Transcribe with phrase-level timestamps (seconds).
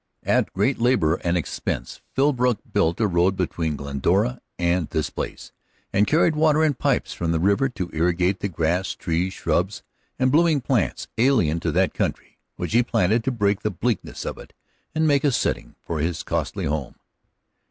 [0.23, 5.51] At great labor and expense Philbrook built a road between Glendora and this place,
[5.93, 9.83] and carried water in pipes from the river to irrigate the grass, trees, shrubs
[10.17, 14.39] and blooming plants alien to that country which he planted to break the bleakness of
[14.39, 14.53] it
[14.95, 16.95] and make a setting for his costly home.